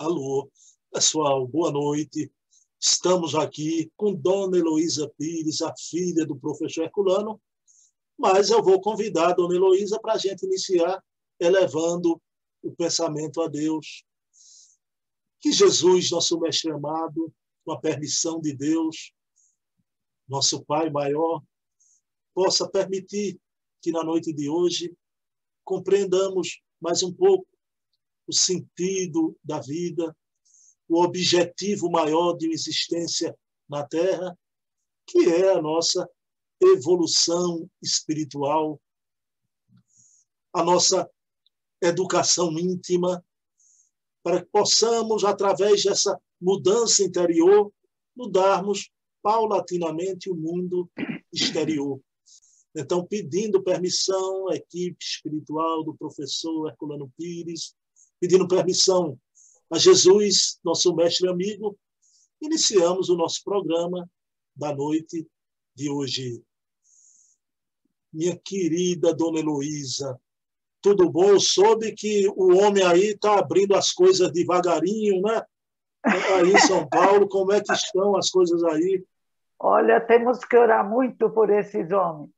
Alô, 0.00 0.50
pessoal, 0.90 1.46
boa 1.46 1.70
noite. 1.70 2.32
Estamos 2.80 3.34
aqui 3.34 3.92
com 3.98 4.14
Dona 4.14 4.56
Heloísa 4.56 5.12
Pires, 5.18 5.60
a 5.60 5.74
filha 5.76 6.24
do 6.24 6.34
professor 6.34 6.84
Herculano, 6.84 7.38
mas 8.18 8.48
eu 8.48 8.62
vou 8.62 8.80
convidar 8.80 9.28
a 9.28 9.32
Dona 9.34 9.54
Heloísa 9.54 10.00
para 10.00 10.14
a 10.14 10.16
gente 10.16 10.46
iniciar 10.46 11.04
elevando 11.38 12.18
o 12.62 12.74
pensamento 12.74 13.42
a 13.42 13.46
Deus. 13.46 14.02
Que 15.38 15.52
Jesus, 15.52 16.10
nosso 16.10 16.40
mestre 16.40 16.70
amado, 16.72 17.30
com 17.62 17.72
a 17.72 17.78
permissão 17.78 18.40
de 18.40 18.56
Deus, 18.56 19.12
nosso 20.26 20.64
Pai 20.64 20.88
maior, 20.88 21.42
possa 22.32 22.66
permitir 22.66 23.38
que 23.82 23.92
na 23.92 24.02
noite 24.02 24.32
de 24.32 24.48
hoje 24.48 24.96
compreendamos 25.62 26.62
mais 26.80 27.02
um 27.02 27.12
pouco 27.12 27.49
o 28.30 28.32
sentido 28.32 29.36
da 29.42 29.60
vida, 29.60 30.16
o 30.88 31.02
objetivo 31.02 31.90
maior 31.90 32.36
de 32.36 32.46
uma 32.46 32.54
existência 32.54 33.36
na 33.68 33.84
Terra, 33.84 34.38
que 35.04 35.18
é 35.28 35.52
a 35.52 35.60
nossa 35.60 36.08
evolução 36.60 37.68
espiritual, 37.82 38.80
a 40.52 40.62
nossa 40.62 41.10
educação 41.82 42.56
íntima, 42.56 43.24
para 44.22 44.42
que 44.44 44.50
possamos, 44.50 45.24
através 45.24 45.82
dessa 45.82 46.20
mudança 46.40 47.02
interior, 47.02 47.72
mudarmos 48.14 48.90
paulatinamente 49.22 50.30
o 50.30 50.36
mundo 50.36 50.88
exterior. 51.32 52.00
Então, 52.76 53.04
pedindo 53.04 53.62
permissão 53.62 54.48
à 54.48 54.54
equipe 54.54 55.04
espiritual 55.04 55.82
do 55.82 55.96
professor 55.96 56.68
Herculano 56.68 57.12
Pires, 57.16 57.74
pedindo 58.20 58.46
permissão 58.46 59.18
a 59.70 59.78
Jesus, 59.78 60.58
nosso 60.64 60.94
mestre 60.94 61.26
e 61.26 61.30
amigo, 61.30 61.78
iniciamos 62.40 63.08
o 63.08 63.16
nosso 63.16 63.42
programa 63.42 64.08
da 64.54 64.74
noite 64.74 65.26
de 65.74 65.88
hoje. 65.88 66.42
Minha 68.12 68.36
querida 68.36 69.14
Dona 69.14 69.38
Heloísa, 69.38 70.20
tudo 70.82 71.08
bom? 71.10 71.30
Eu 71.30 71.40
soube 71.40 71.92
que 71.92 72.28
o 72.36 72.56
homem 72.56 72.84
aí 72.84 73.10
está 73.10 73.38
abrindo 73.38 73.76
as 73.76 73.92
coisas 73.92 74.32
devagarinho, 74.32 75.22
né? 75.22 75.42
Aí 76.04 76.52
em 76.52 76.58
São 76.58 76.88
Paulo, 76.88 77.28
como 77.28 77.52
é 77.52 77.60
que 77.60 77.72
estão 77.72 78.16
as 78.16 78.30
coisas 78.30 78.64
aí? 78.64 79.04
Olha, 79.58 80.00
temos 80.00 80.38
que 80.38 80.56
orar 80.56 80.88
muito 80.88 81.30
por 81.30 81.50
esses 81.50 81.92
homens. 81.92 82.30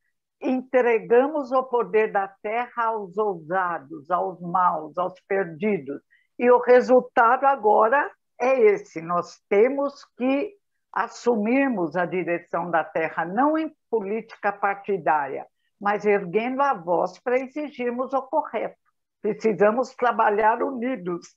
Entregamos 0.43 1.53
o 1.53 1.63
poder 1.63 2.11
da 2.11 2.27
terra 2.29 2.87
aos 2.87 3.17
ousados, 3.17 4.11
aos 4.11 4.41
maus, 4.41 4.99
aos 4.99 5.15
perdidos 5.29 6.03
e 6.43 6.51
o 6.51 6.59
resultado 6.59 7.45
agora 7.45 8.11
é 8.41 8.61
esse: 8.75 9.01
nós 9.01 9.41
temos 9.49 10.05
que 10.17 10.53
assumirmos 10.93 11.97
a 11.97 12.05
direção 12.05 12.69
da 12.69 12.83
terra, 12.85 13.25
não 13.25 13.57
em 13.57 13.73
política 13.89 14.53
partidária, 14.53 15.47
mas 15.81 16.05
erguendo 16.05 16.61
a 16.61 16.75
voz 16.75 17.19
para 17.21 17.39
exigirmos 17.39 18.13
o 18.13 18.23
correto. 18.23 18.77
Precisamos 19.21 19.95
trabalhar 19.95 20.61
unidos. 20.63 21.29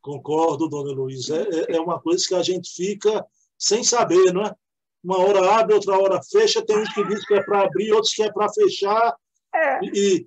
Concordo, 0.00 0.68
dona 0.68 0.92
Luísa. 0.92 1.36
É, 1.36 1.76
é, 1.76 1.80
uma 1.80 2.00
coisa 2.00 2.24
que 2.28 2.34
a 2.36 2.42
gente 2.42 2.72
fica 2.72 3.26
sem 3.58 3.82
saber, 3.82 4.32
não 4.32 4.42
é? 4.42 4.54
Uma 5.02 5.18
hora 5.18 5.58
abre, 5.58 5.74
outra 5.74 5.98
hora 5.98 6.20
fecha. 6.22 6.64
Tem 6.64 6.76
uns 6.78 6.92
que 6.92 7.04
dizem 7.04 7.24
que 7.26 7.34
é 7.34 7.42
para 7.42 7.62
abrir, 7.62 7.92
outros 7.92 8.12
que 8.12 8.22
é 8.22 8.32
para 8.32 8.52
fechar. 8.52 9.14
É. 9.54 9.80
E, 9.84 10.26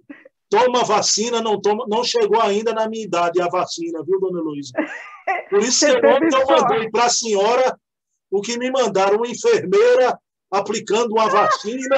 toma 0.49 0.83
vacina, 0.83 1.41
não 1.41 1.61
toma, 1.61 1.85
não 1.87 2.03
chegou 2.03 2.41
ainda 2.41 2.73
na 2.73 2.89
minha 2.89 3.03
idade 3.03 3.41
a 3.41 3.47
vacina, 3.47 4.03
viu, 4.03 4.19
dona 4.19 4.41
Luísa? 4.41 4.73
Por 5.49 5.59
isso 5.59 5.85
que 5.85 6.05
ontem 6.05 6.35
eu 6.35 6.45
mandei 6.47 6.89
para 6.89 7.05
a 7.05 7.09
senhora 7.09 7.79
o 8.31 8.41
que 8.41 8.57
me 8.57 8.71
mandaram, 8.71 9.17
uma 9.17 9.27
enfermeira 9.27 10.17
aplicando 10.51 11.11
uma 11.11 11.29
vacina 11.29 11.97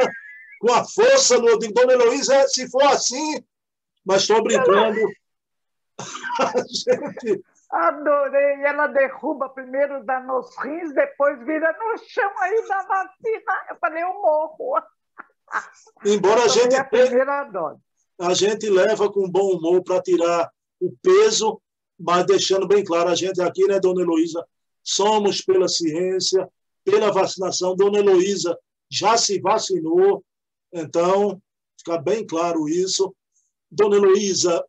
com 0.60 0.74
a 0.74 0.84
força 0.84 1.38
no. 1.38 1.58
Digo, 1.58 1.74
dona 1.74 1.96
Luísa, 1.96 2.48
se 2.48 2.70
for 2.70 2.84
assim, 2.84 3.42
mas 4.06 4.22
estou 4.22 4.44
brincando. 4.44 5.00
gente... 6.70 7.44
Adorei. 7.72 8.64
Ela 8.64 8.88
derruba 8.88 9.50
primeiro, 9.50 10.04
dá 10.04 10.20
nos 10.20 10.56
rins, 10.58 10.94
depois 10.94 11.40
vira 11.46 11.72
no 11.80 11.98
chão 11.98 12.32
aí 12.40 12.68
da 12.68 12.82
vacina. 12.84 13.66
Eu 13.70 13.76
falei, 13.80 14.04
eu 14.04 14.14
morro. 14.14 14.82
Embora 16.06 16.44
a 16.44 16.48
gente. 16.48 16.76
A 16.76 16.84
primeira 16.84 17.44
dose 17.46 17.80
a 18.22 18.34
gente 18.36 18.70
leva 18.70 19.12
com 19.12 19.30
bom 19.30 19.56
humor 19.56 19.84
para 19.84 20.02
tirar 20.02 20.52
o 20.80 20.94
peso, 21.02 21.60
mas 22.00 22.26
deixando 22.26 22.68
bem 22.68 22.84
claro, 22.84 23.10
a 23.10 23.16
gente 23.16 23.42
aqui, 23.42 23.66
né, 23.66 23.80
dona 23.80 24.02
Heloísa, 24.02 24.46
somos 24.84 25.42
pela 25.42 25.68
ciência, 25.68 26.48
pela 26.84 27.12
vacinação. 27.12 27.76
Dona 27.76 28.00
Heloísa 28.00 28.58
já 28.90 29.18
se 29.18 29.40
vacinou, 29.40 30.24
então 30.72 31.42
fica 31.78 31.98
bem 31.98 32.26
claro 32.26 32.70
isso. 32.70 33.16
Dona 33.72 33.96
Heloísa, 33.96 34.64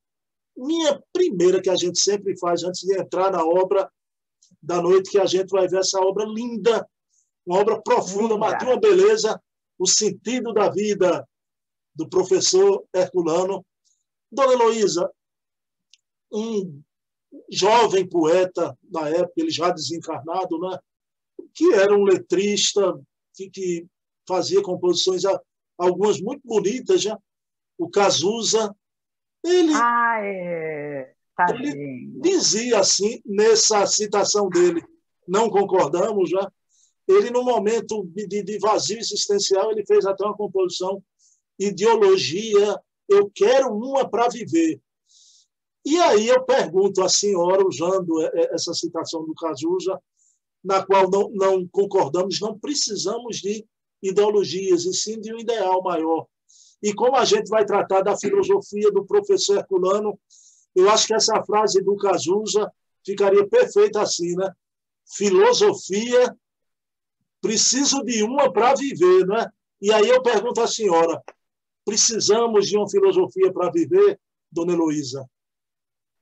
minha 0.56 1.02
primeira 1.12 1.60
que 1.60 1.70
a 1.70 1.76
gente 1.76 1.98
sempre 1.98 2.38
faz 2.38 2.62
antes 2.62 2.82
de 2.82 2.98
entrar 2.98 3.30
na 3.30 3.44
obra 3.44 3.90
da 4.62 4.80
noite, 4.80 5.10
que 5.10 5.18
a 5.18 5.26
gente 5.26 5.50
vai 5.50 5.66
ver 5.66 5.80
essa 5.80 6.00
obra 6.00 6.24
linda, 6.24 6.86
uma 7.44 7.58
obra 7.58 7.80
profunda, 7.80 8.36
mas 8.36 8.58
de 8.58 8.64
uma 8.64 8.78
beleza, 8.78 9.40
o 9.78 9.86
sentido 9.86 10.52
da 10.52 10.70
vida, 10.70 11.26
do 11.94 12.08
professor 12.08 12.84
Herculano. 12.94 13.64
Dona 14.30 14.52
Heloísa, 14.52 15.10
um 16.32 16.82
jovem 17.50 18.08
poeta 18.08 18.76
na 18.90 19.08
época, 19.08 19.34
ele 19.36 19.50
já 19.50 19.70
desencarnado, 19.70 20.58
né? 20.58 20.78
que 21.54 21.72
era 21.74 21.94
um 21.94 22.04
letrista, 22.04 22.98
que, 23.34 23.50
que 23.50 23.86
fazia 24.26 24.62
composições, 24.62 25.22
algumas 25.76 26.20
muito 26.20 26.40
bonitas, 26.44 27.02
já. 27.02 27.18
o 27.76 27.90
Cazuza, 27.90 28.74
ele, 29.44 29.72
ah, 29.74 30.20
é. 30.22 31.14
ele 31.50 32.12
dizia 32.20 32.78
assim, 32.78 33.20
nessa 33.24 33.86
citação 33.86 34.48
dele, 34.48 34.82
não 35.26 35.50
concordamos 35.50 36.30
já, 36.30 36.50
ele, 37.08 37.30
no 37.30 37.42
momento 37.42 38.04
de, 38.14 38.42
de 38.42 38.58
vazio 38.58 38.98
existencial, 38.98 39.70
ele 39.70 39.84
fez 39.84 40.06
até 40.06 40.24
uma 40.24 40.36
composição 40.36 41.02
ideologia, 41.58 42.80
eu 43.08 43.30
quero 43.34 43.68
uma 43.68 44.08
para 44.08 44.28
viver. 44.28 44.80
E 45.84 45.98
aí 45.98 46.28
eu 46.28 46.44
pergunto 46.44 47.02
à 47.02 47.08
senhora, 47.08 47.66
usando 47.66 48.22
essa 48.52 48.72
citação 48.72 49.24
do 49.24 49.34
Cazuza, 49.34 50.00
na 50.64 50.84
qual 50.84 51.10
não, 51.10 51.28
não 51.30 51.66
concordamos, 51.66 52.40
não 52.40 52.56
precisamos 52.58 53.38
de 53.38 53.66
ideologias, 54.00 54.84
e 54.84 54.94
sim 54.94 55.20
de 55.20 55.34
um 55.34 55.38
ideal 55.38 55.82
maior. 55.82 56.26
E 56.82 56.92
como 56.94 57.16
a 57.16 57.24
gente 57.24 57.48
vai 57.48 57.64
tratar 57.64 58.02
da 58.02 58.16
filosofia 58.16 58.90
do 58.90 59.04
professor 59.06 59.58
Herculano, 59.58 60.18
eu 60.74 60.90
acho 60.90 61.06
que 61.06 61.14
essa 61.14 61.42
frase 61.44 61.82
do 61.82 61.96
Cazuza 61.96 62.72
ficaria 63.04 63.46
perfeita 63.48 64.02
assim, 64.02 64.34
né? 64.36 64.50
Filosofia, 65.16 66.34
preciso 67.40 68.02
de 68.04 68.22
uma 68.22 68.52
para 68.52 68.74
viver, 68.74 69.26
né? 69.26 69.46
E 69.80 69.92
aí 69.92 70.08
eu 70.08 70.22
pergunto 70.22 70.60
à 70.60 70.66
senhora, 70.66 71.22
Precisamos 71.84 72.68
de 72.68 72.76
uma 72.76 72.88
filosofia 72.88 73.52
para 73.52 73.70
viver, 73.70 74.18
dona 74.50 74.72
Heloísa? 74.72 75.26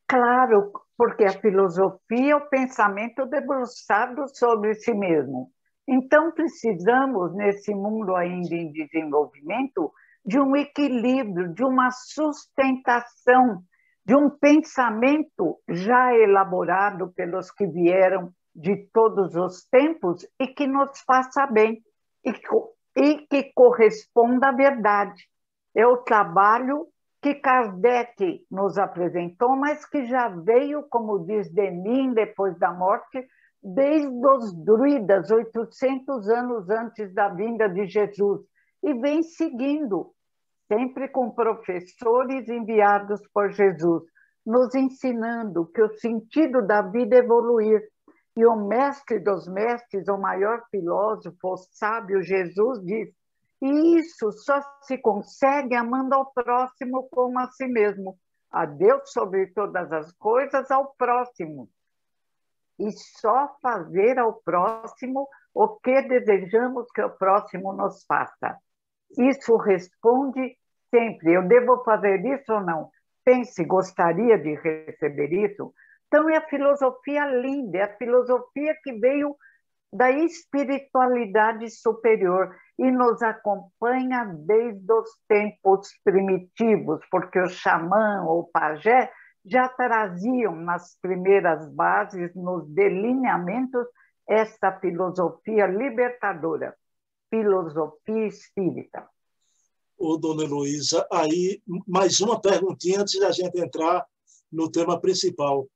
Claro, 0.08 0.72
porque 0.96 1.24
a 1.24 1.38
filosofia 1.38 2.32
é 2.32 2.36
o 2.36 2.48
pensamento 2.48 3.26
debruçado 3.26 4.26
sobre 4.34 4.74
si 4.74 4.94
mesmo. 4.94 5.52
Então, 5.86 6.32
precisamos, 6.32 7.34
nesse 7.34 7.74
mundo 7.74 8.16
ainda 8.16 8.54
em 8.54 8.72
desenvolvimento, 8.72 9.92
de 10.24 10.38
um 10.38 10.54
equilíbrio, 10.56 11.52
de 11.52 11.64
uma 11.64 11.90
sustentação, 11.90 13.62
de 14.04 14.14
um 14.14 14.30
pensamento 14.30 15.58
já 15.68 16.14
elaborado 16.14 17.12
pelos 17.14 17.50
que 17.50 17.66
vieram 17.66 18.32
de 18.54 18.76
todos 18.92 19.34
os 19.36 19.64
tempos 19.66 20.26
e 20.38 20.46
que 20.48 20.66
nos 20.66 21.00
faça 21.00 21.46
bem 21.46 21.82
e, 22.24 22.32
e 22.96 23.26
que 23.26 23.52
corresponda 23.54 24.48
à 24.48 24.52
verdade. 24.52 25.28
É 25.74 25.86
o 25.86 25.98
trabalho 25.98 26.88
que 27.22 27.34
Kardec 27.34 28.44
nos 28.50 28.78
apresentou, 28.78 29.54
mas 29.54 29.84
que 29.84 30.06
já 30.06 30.28
veio, 30.28 30.82
como 30.88 31.24
diz 31.26 31.52
Denis, 31.52 32.14
depois 32.14 32.58
da 32.58 32.72
morte, 32.72 33.26
desde 33.62 34.26
os 34.26 34.54
druidas, 34.54 35.30
800 35.30 36.28
anos 36.28 36.70
antes 36.70 37.12
da 37.12 37.28
vinda 37.28 37.68
de 37.68 37.86
Jesus, 37.86 38.40
e 38.82 38.94
vem 38.94 39.22
seguindo, 39.22 40.12
sempre 40.66 41.08
com 41.08 41.30
professores 41.30 42.48
enviados 42.48 43.20
por 43.32 43.50
Jesus, 43.50 44.04
nos 44.44 44.74
ensinando 44.74 45.66
que 45.66 45.82
o 45.82 45.94
sentido 45.98 46.66
da 46.66 46.82
vida 46.82 47.16
é 47.16 47.18
evoluir. 47.18 47.82
E 48.36 48.46
o 48.46 48.56
mestre 48.56 49.18
dos 49.18 49.46
mestres, 49.48 50.08
o 50.08 50.16
maior 50.16 50.62
filósofo, 50.70 51.36
o 51.42 51.56
sábio 51.56 52.22
Jesus, 52.22 52.80
diz 52.84 53.10
e 53.62 53.98
isso 53.98 54.32
só 54.32 54.58
se 54.82 54.96
consegue 54.96 55.74
amando 55.74 56.14
ao 56.14 56.32
próximo 56.32 57.08
como 57.10 57.38
a 57.38 57.46
si 57.48 57.66
mesmo. 57.66 58.18
A 58.50 58.64
Deus 58.64 59.12
sobre 59.12 59.48
todas 59.48 59.92
as 59.92 60.12
coisas, 60.12 60.70
ao 60.70 60.94
próximo. 60.94 61.68
e 62.78 62.90
só 62.92 63.58
fazer 63.60 64.18
ao 64.18 64.40
próximo 64.40 65.28
o 65.52 65.68
que 65.80 66.00
desejamos 66.00 66.90
que 66.92 67.02
o 67.02 67.10
próximo 67.10 67.74
nos 67.74 68.04
faça. 68.06 68.56
Isso 69.18 69.56
responde 69.56 70.56
sempre: 70.90 71.34
eu 71.34 71.46
devo 71.46 71.82
fazer 71.84 72.24
isso 72.24 72.52
ou 72.52 72.60
não? 72.60 72.90
Pense, 73.24 73.64
gostaria 73.64 74.38
de 74.38 74.54
receber 74.54 75.32
isso? 75.32 75.72
Então, 76.06 76.28
é 76.28 76.36
a 76.36 76.48
filosofia 76.48 77.26
linda, 77.26 77.78
é 77.78 77.82
a 77.82 77.96
filosofia 77.96 78.74
que 78.82 78.92
veio 78.94 79.36
da 79.92 80.10
espiritualidade 80.10 81.68
superior 81.70 82.56
e 82.78 82.90
nos 82.90 83.22
acompanha 83.22 84.24
desde 84.24 84.92
os 84.92 85.10
tempos 85.28 85.88
primitivos, 86.04 87.00
porque 87.10 87.40
o 87.40 87.48
xamã 87.48 88.24
ou 88.24 88.48
pajé 88.50 89.10
já 89.44 89.68
traziam 89.68 90.54
nas 90.54 90.96
primeiras 91.00 91.68
bases, 91.74 92.34
nos 92.34 92.68
delineamentos, 92.68 93.86
esta 94.28 94.72
filosofia 94.78 95.66
libertadora, 95.66 96.74
filosofia 97.30 98.26
espírita. 98.26 99.08
Ô, 99.96 100.16
dona 100.16 100.44
Heloísa, 100.44 101.06
aí 101.10 101.62
mais 101.86 102.20
uma 102.20 102.40
perguntinha 102.40 103.00
antes 103.00 103.18
da 103.20 103.30
gente 103.30 103.58
entrar 103.58 104.06
no 104.50 104.70
tema 104.70 105.00
principal. 105.00 105.68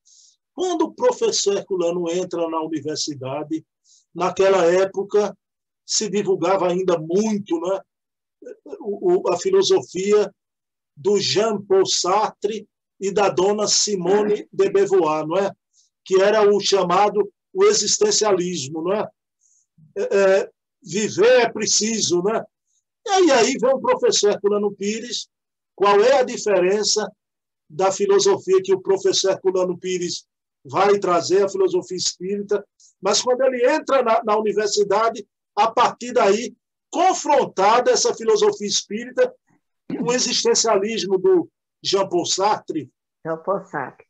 Quando 0.53 0.83
o 0.83 0.95
professor 0.95 1.57
Herculano 1.57 2.11
entra 2.11 2.49
na 2.49 2.61
universidade, 2.61 3.65
naquela 4.15 4.65
época 4.67 5.37
se 5.87 6.09
divulgava 6.09 6.69
ainda 6.69 6.99
muito 6.99 7.61
né, 7.61 7.81
a 9.31 9.37
filosofia 9.37 10.35
do 10.97 11.19
Jean-Paul 11.19 11.87
Sartre 11.87 12.69
e 13.01 13.13
da 13.13 13.29
dona 13.29 13.67
Simone 13.67 14.49
de 14.53 14.71
Beauvoir, 14.71 15.27
não 15.27 15.37
é? 15.37 15.51
que 16.05 16.21
era 16.21 16.49
o 16.49 16.61
chamado 16.61 17.33
o 17.53 17.65
existencialismo. 17.65 18.83
Não 18.83 18.93
é? 18.93 19.09
É, 19.97 20.03
é 20.03 20.51
viver 20.85 21.41
é 21.41 21.53
preciso. 21.53 22.23
Né? 22.23 22.43
E 23.07 23.31
aí 23.31 23.57
vem 23.59 23.75
o 23.75 23.81
professor 23.81 24.31
Herculano 24.33 24.75
Pires, 24.75 25.29
qual 25.75 26.01
é 26.01 26.21
a 26.21 26.25
diferença 26.25 27.11
da 27.69 27.91
filosofia 27.91 28.63
que 28.63 28.75
o 28.75 28.81
professor 28.81 29.33
Herculano 29.33 29.79
Pires 29.79 30.27
vai 30.65 30.99
trazer, 30.99 31.45
a 31.45 31.49
filosofia 31.49 31.97
espírita, 31.97 32.65
mas 33.01 33.21
quando 33.21 33.43
ele 33.43 33.69
entra 33.69 34.03
na, 34.03 34.23
na 34.25 34.39
universidade, 34.39 35.27
a 35.57 35.71
partir 35.71 36.13
daí, 36.13 36.57
confrontada 36.91 37.91
essa 37.91 38.15
filosofia 38.15 38.67
espírita 38.67 39.35
com 39.89 40.05
o 40.05 40.13
existencialismo 40.13 41.19
do 41.19 41.51
Jean-Paul 41.83 42.25
Sartre. 42.25 42.91
Jean-Paul 43.25 43.65
Sartre. 43.67 44.07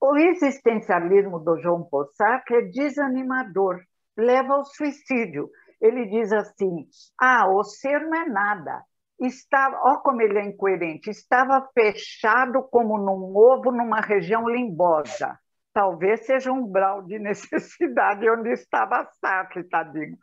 O 0.00 0.16
existencialismo 0.16 1.38
do 1.38 1.56
Jean 1.58 1.82
Paul 1.84 2.06
Sartre 2.12 2.56
é 2.56 2.62
desanimador, 2.62 3.82
leva 4.16 4.54
ao 4.54 4.64
suicídio. 4.64 5.50
Ele 5.80 6.06
diz 6.06 6.32
assim: 6.32 6.86
ah, 7.20 7.48
o 7.48 7.62
ser 7.64 8.00
não 8.00 8.22
é 8.22 8.28
nada. 8.28 8.82
Estava, 9.18 9.80
ó 9.82 9.98
como 9.98 10.20
ele 10.20 10.38
é 10.38 10.44
incoerente, 10.44 11.08
estava 11.08 11.66
fechado 11.72 12.62
como 12.70 12.98
num 12.98 13.34
ovo 13.36 13.72
numa 13.72 14.00
região 14.00 14.46
limbosa 14.48 15.38
talvez 15.76 16.24
seja 16.24 16.50
um 16.50 16.66
grau 16.66 17.02
de 17.02 17.18
necessidade 17.20 18.28
onde 18.30 18.50
estava 18.50 19.06
Sartre, 19.20 19.62
tadinho. 19.64 20.16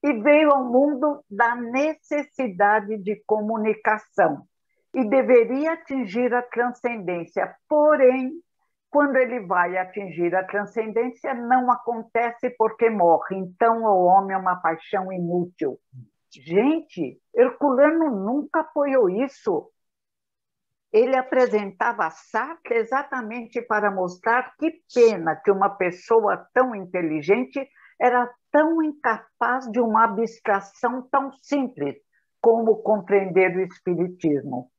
E 0.00 0.12
veio 0.22 0.52
ao 0.52 0.64
mundo 0.64 1.24
da 1.28 1.56
necessidade 1.56 2.96
de 2.98 3.20
comunicação 3.26 4.46
e 4.94 5.04
deveria 5.08 5.72
atingir 5.72 6.32
a 6.32 6.42
transcendência. 6.42 7.52
Porém, 7.68 8.34
quando 8.94 9.16
ele 9.16 9.40
vai 9.40 9.76
atingir 9.76 10.32
a 10.36 10.44
transcendência, 10.44 11.34
não 11.34 11.68
acontece 11.68 12.48
porque 12.50 12.88
morre. 12.88 13.36
Então, 13.36 13.82
o 13.82 14.04
homem 14.04 14.36
é 14.36 14.38
uma 14.38 14.54
paixão 14.54 15.12
inútil. 15.12 15.80
Gente, 16.30 17.20
Herculano 17.34 18.24
nunca 18.24 18.60
apoiou 18.60 19.10
isso 19.10 19.68
ele 20.92 21.16
apresentava 21.16 22.08
Sartre 22.08 22.76
exatamente 22.76 23.60
para 23.60 23.90
mostrar 23.90 24.54
que 24.56 24.80
pena 24.94 25.34
que 25.34 25.50
uma 25.50 25.68
pessoa 25.68 26.48
tão 26.54 26.72
inteligente 26.72 27.68
era 28.00 28.32
tão 28.52 28.80
incapaz 28.80 29.68
de 29.72 29.80
uma 29.80 30.04
abstração 30.04 31.02
tão 31.10 31.32
simples 31.42 31.96
como 32.40 32.76
compreender 32.76 33.56
o 33.56 33.62
Espiritismo. 33.62 34.70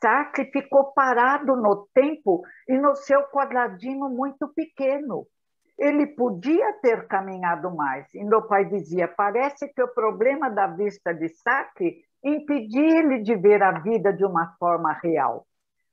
Sartre 0.00 0.50
ficou 0.50 0.92
parado 0.92 1.56
no 1.56 1.88
tempo 1.94 2.42
e 2.68 2.78
no 2.78 2.94
seu 2.94 3.22
quadradinho 3.24 4.08
muito 4.08 4.48
pequeno. 4.48 5.26
Ele 5.78 6.06
podia 6.06 6.72
ter 6.82 7.06
caminhado 7.06 7.74
mais. 7.74 8.12
E 8.14 8.24
meu 8.24 8.42
pai 8.42 8.64
dizia: 8.66 9.08
parece 9.08 9.68
que 9.72 9.82
o 9.82 9.94
problema 9.94 10.50
da 10.50 10.66
vista 10.66 11.12
de 11.12 11.28
Sartre 11.28 12.02
impedia 12.22 12.98
ele 12.98 13.22
de 13.22 13.34
ver 13.36 13.62
a 13.62 13.78
vida 13.80 14.12
de 14.12 14.24
uma 14.24 14.54
forma 14.58 14.92
real 15.02 15.46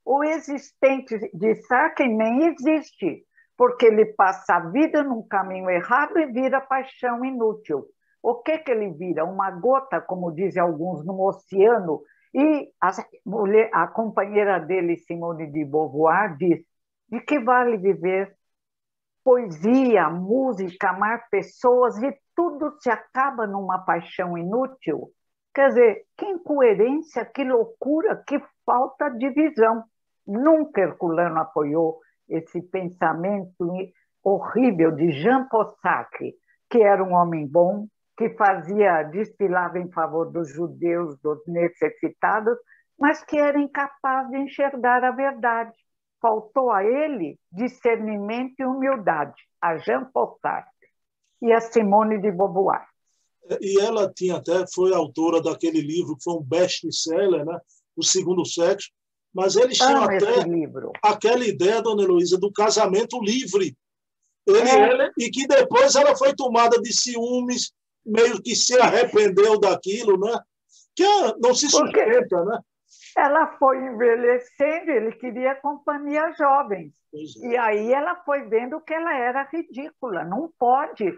o 0.08 0.24
existente 0.24 1.20
de 1.34 1.56
Sartre 1.64 2.08
nem 2.08 2.48
existe, 2.48 3.26
porque 3.58 3.88
ele 3.88 4.06
passa 4.06 4.56
a 4.56 4.70
vida 4.70 5.04
num 5.04 5.22
caminho 5.22 5.70
errado 5.70 6.18
e 6.18 6.28
vira 6.28 6.62
paixão 6.62 7.26
inútil. 7.26 7.86
O 8.24 8.36
que, 8.36 8.58
que 8.60 8.72
ele 8.72 8.90
vira? 8.92 9.26
Uma 9.26 9.52
gota, 9.52 10.00
como 10.00 10.32
dizem 10.32 10.62
alguns, 10.62 11.06
no 11.06 11.22
oceano. 11.28 12.02
E 12.34 12.70
a, 12.82 12.92
mulher, 13.26 13.70
a 13.74 13.88
companheira 13.88 14.60
dele, 14.60 14.98
Simone 14.98 15.48
de 15.52 15.66
Beauvoir, 15.66 16.38
diz: 16.38 16.64
de 17.10 17.22
que 17.22 17.40
vale 17.40 17.78
viver? 17.78 18.36
Poesia, 19.24 20.10
música, 20.10 20.90
amar 20.90 21.28
pessoas 21.30 22.02
e 22.02 22.18
tudo 22.36 22.78
se 22.80 22.90
acaba 22.90 23.46
numa 23.46 23.80
paixão 23.80 24.38
inútil. 24.38 25.10
Quer 25.54 25.70
dizer, 25.70 26.06
que 26.16 26.26
incoerência, 26.26 27.26
que 27.26 27.44
loucura, 27.44 28.24
que 28.26 28.40
falta 28.66 29.10
de 29.10 29.30
visão. 29.32 29.84
Nunca 30.26 30.82
Herculano 30.82 31.40
apoiou 31.40 32.00
esse 32.30 32.62
pensamento 32.62 33.68
horrível 34.24 34.92
de 34.92 35.12
Jean 35.12 35.48
Paul 35.50 35.76
Sartre, 35.82 36.36
que 36.70 36.82
era 36.82 37.04
um 37.04 37.14
homem 37.14 37.48
bom, 37.48 37.88
que 38.18 38.32
fazia, 38.32 39.04
desfilava 39.04 39.78
em 39.78 39.92
favor 39.92 40.32
dos 40.32 40.52
judeus, 40.52 41.18
dos 41.22 41.40
necessitados, 41.48 42.58
mas 43.00 43.24
que 43.24 43.38
era 43.38 43.60
incapaz 43.60 44.28
de 44.30 44.38
enxergar 44.38 45.04
a 45.04 45.12
verdade. 45.12 45.72
Faltou 46.20 46.72
a 46.72 46.84
ele 46.84 47.40
discernimento 47.52 48.56
e 48.60 48.66
humildade, 48.66 49.40
a 49.62 49.78
Jean 49.78 50.06
Paul 50.12 50.40
Sartre 50.42 50.72
e 51.42 51.54
a 51.54 51.62
Simone 51.62 52.20
de 52.20 52.32
Beauvoir. 52.32 52.88
E 53.62 53.80
ela 53.80 54.12
tinha 54.12 54.38
até 54.38 54.66
foi 54.74 54.94
autora 54.94 55.42
daquele 55.42 55.80
livro 55.80 56.18
que 56.18 56.24
foi 56.24 56.34
um 56.34 56.44
best-seller, 56.44 57.46
né? 57.46 57.60
O 57.96 58.04
Segundo 58.04 58.44
Sexo, 58.46 58.90
mas 59.34 59.56
eles 59.56 59.78
tinham 59.78 60.04
até 60.04 60.26
aquela 61.04 61.46
ideia, 61.46 61.82
dona 61.82 62.04
Heloísa, 62.04 62.38
do 62.38 62.52
casamento 62.52 63.22
livre. 63.22 63.78
Ele, 64.48 65.04
é. 65.04 65.12
e 65.20 65.30
que 65.30 65.46
depois 65.46 65.96
ela 65.96 66.16
foi 66.16 66.34
tomada 66.34 66.82
de 66.82 66.92
ciúmes, 66.92 67.72
meio 68.08 68.42
que 68.42 68.56
se 68.56 68.80
arrependeu 68.80 69.60
daquilo, 69.60 70.18
né? 70.20 70.40
Que 70.96 71.06
não 71.40 71.54
se 71.54 71.70
sustenta, 71.70 72.44
né? 72.46 72.60
Ela 73.16 73.58
foi 73.58 73.78
envelhecendo, 73.78 74.92
ele 74.92 75.12
queria 75.14 75.56
companhia 75.56 76.32
jovens. 76.38 76.94
É. 77.14 77.48
E 77.48 77.58
aí 77.58 77.94
ela 77.94 78.16
foi 78.24 78.44
vendo 78.48 78.80
que 78.82 78.94
ela 78.94 79.14
era 79.14 79.44
ridícula, 79.52 80.24
não 80.24 80.52
pode. 80.58 81.14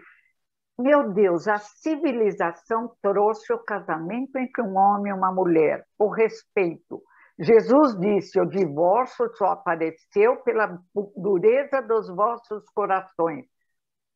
Meu 0.78 1.12
Deus, 1.12 1.46
a 1.46 1.58
civilização 1.58 2.92
trouxe 3.02 3.52
o 3.52 3.58
casamento 3.58 4.36
entre 4.36 4.62
um 4.62 4.76
homem 4.76 5.12
e 5.12 5.14
uma 5.14 5.30
mulher, 5.30 5.84
o 5.98 6.08
respeito, 6.08 7.02
Jesus 7.40 7.98
disse: 7.98 8.38
O 8.38 8.44
divórcio 8.44 9.34
só 9.36 9.46
apareceu 9.46 10.36
pela 10.42 10.78
dureza 11.16 11.80
dos 11.80 12.08
vossos 12.08 12.68
corações. 12.74 13.46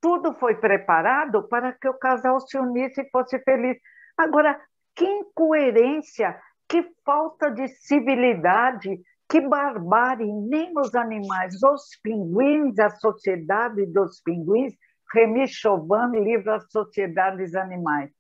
Tudo 0.05 0.35
foi 0.35 0.55
preparado 0.57 1.49
para 1.49 1.73
que 1.73 1.89
o 1.89 1.95
casal 1.95 2.39
se 2.39 2.59
unisse 2.59 3.01
e 3.01 3.09
fosse 3.09 3.39
feliz. 3.39 3.79
Agora, 4.19 4.61
que 4.95 5.03
incoerência, 5.03 6.39
que 6.69 6.87
falta 7.07 7.51
de 7.51 7.67
civilidade, 7.69 9.01
que 9.27 9.41
barbárie, 9.41 10.31
nem 10.31 10.71
os 10.77 10.95
animais, 10.95 11.55
os 11.63 11.99
pinguins, 12.03 12.79
a 12.79 12.91
sociedade 12.91 13.87
dos 13.87 14.21
pinguins, 14.21 14.75
Remy 15.11 15.49
Chauvin, 15.49 16.21
livro 16.23 16.53
As 16.53 16.71
Sociedades 16.71 17.55
Animais. 17.55 18.11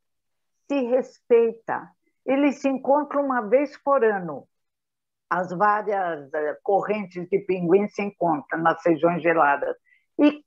Se 0.67 0.81
respeita. 0.87 1.87
Eles 2.25 2.63
se 2.63 2.69
encontram 2.71 3.27
uma 3.27 3.43
vez 3.43 3.77
por 3.85 4.03
ano 4.03 4.49
as 5.35 5.51
várias 5.51 6.33
eh, 6.33 6.59
correntes 6.63 7.29
de 7.29 7.41
pinguim 7.41 7.89
se 7.89 8.03
encontram 8.03 8.63
nas 8.63 8.81
regiões 8.87 9.21
geladas. 9.21 9.77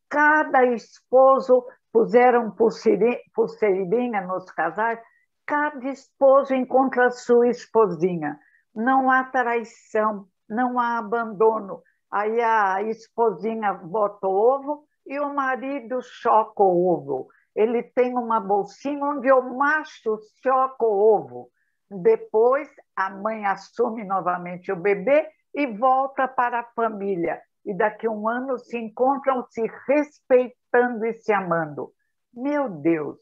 Cada 0.10 0.66
esposo 0.66 1.66
puseram 1.92 2.52
pulseirinha 2.52 4.22
nos 4.22 4.50
casais, 4.52 5.00
cada 5.46 5.90
esposo 5.90 6.54
encontra 6.54 7.08
a 7.08 7.12
sua 7.12 7.50
esposinha. 7.50 8.40
Não 8.74 9.10
há 9.10 9.24
traição, 9.26 10.28
não 10.48 10.80
há 10.80 10.98
abandono. 11.00 11.82
Aí 12.12 12.42
a 12.42 12.82
esposinha 12.84 13.74
bota 13.74 14.28
o 14.28 14.32
ovo 14.32 14.86
e 15.06 15.20
o 15.20 15.34
marido 15.34 16.00
choca 16.02 16.64
o 16.64 16.88
ovo. 16.88 17.28
Ele 17.56 17.82
tem 17.84 18.14
uma 18.14 18.40
bolsinha 18.40 19.04
onde 19.04 19.32
o 19.32 19.58
macho 19.58 20.20
choca 20.42 20.86
o 20.86 21.16
ovo. 21.16 21.50
Depois, 21.90 22.70
a 22.96 23.10
mãe 23.10 23.46
assume 23.46 24.04
novamente 24.04 24.72
o 24.72 24.76
bebê 24.76 25.28
e 25.56 25.66
volta 25.66 26.28
para 26.28 26.60
a 26.60 26.72
família. 26.76 27.42
E 27.68 27.74
daqui 27.74 28.08
a 28.08 28.12
um 28.12 28.30
ano 28.30 28.58
se 28.58 28.78
encontram 28.78 29.46
se 29.50 29.70
respeitando 29.86 31.06
e 31.06 31.14
se 31.16 31.34
amando. 31.34 31.92
Meu 32.34 32.70
Deus, 32.70 33.18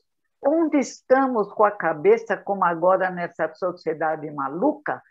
onde 0.46 0.78
estamos 0.78 1.52
com 1.52 1.66
a 1.66 1.72
cabeça, 1.72 2.38
como 2.38 2.64
agora 2.64 3.10
nessa 3.10 3.52
sociedade 3.56 4.30
maluca, 4.30 5.02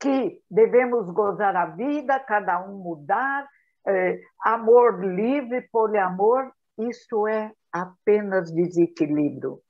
que 0.00 0.40
devemos 0.48 1.10
gozar 1.10 1.56
a 1.56 1.66
vida, 1.66 2.20
cada 2.20 2.64
um 2.64 2.78
mudar, 2.78 3.48
é, 3.84 4.20
amor 4.44 5.04
livre, 5.04 5.68
poliamor, 5.72 6.52
isso 6.78 7.26
é 7.26 7.52
apenas 7.72 8.52
desequilíbrio. 8.52 9.60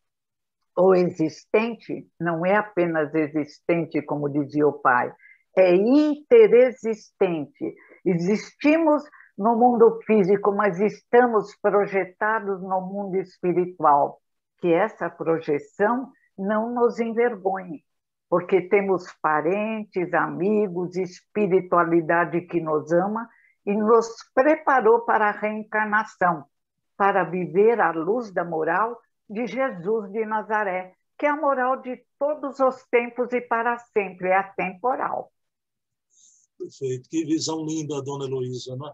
O 0.76 0.94
existente 0.94 2.06
não 2.20 2.44
é 2.44 2.56
apenas 2.56 3.14
existente, 3.14 4.02
como 4.02 4.28
dizia 4.28 4.68
o 4.68 4.74
pai, 4.74 5.10
é 5.56 5.74
interexistente. 5.74 7.74
Existimos 8.10 9.02
no 9.36 9.54
mundo 9.54 10.00
físico, 10.06 10.50
mas 10.50 10.80
estamos 10.80 11.54
projetados 11.60 12.62
no 12.62 12.80
mundo 12.80 13.16
espiritual. 13.16 14.18
Que 14.60 14.72
essa 14.72 15.10
projeção 15.10 16.10
não 16.36 16.72
nos 16.72 16.98
envergonhe, 16.98 17.84
porque 18.30 18.62
temos 18.62 19.12
parentes, 19.20 20.14
amigos, 20.14 20.96
espiritualidade 20.96 22.40
que 22.46 22.62
nos 22.62 22.90
ama 22.94 23.28
e 23.66 23.76
nos 23.76 24.08
preparou 24.34 25.04
para 25.04 25.28
a 25.28 25.38
reencarnação, 25.38 26.46
para 26.96 27.24
viver 27.24 27.78
a 27.78 27.90
luz 27.90 28.32
da 28.32 28.42
moral 28.42 28.98
de 29.28 29.46
Jesus 29.46 30.10
de 30.12 30.24
Nazaré, 30.24 30.94
que 31.18 31.26
é 31.26 31.28
a 31.28 31.36
moral 31.36 31.76
de 31.82 32.02
todos 32.18 32.58
os 32.58 32.86
tempos 32.86 33.30
e 33.34 33.42
para 33.42 33.76
sempre, 33.76 34.28
é 34.28 34.36
atemporal. 34.38 35.30
Perfeito. 36.58 37.08
Que 37.08 37.24
visão 37.24 37.64
linda, 37.64 38.02
dona 38.02 38.24
Heloísa, 38.24 38.76
né? 38.76 38.92